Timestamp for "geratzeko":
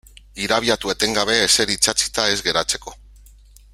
2.49-2.97